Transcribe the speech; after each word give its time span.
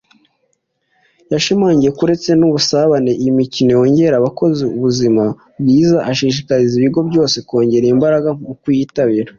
yashimangiye 1.33 1.89
ko 1.95 1.99
uretse 2.05 2.31
n’ubusabane 2.39 3.11
iyi 3.21 3.31
mikino 3.39 3.69
yongerera 3.77 4.15
abakozi 4.19 4.61
ubuzima 4.77 5.23
bwiza 5.61 5.97
ashishikariza 6.11 6.73
ibigo 6.77 6.99
byose 7.09 7.35
kongera 7.47 7.85
imbaraga 7.95 8.29
mu 8.47 8.53
kuyitabira 8.61 9.29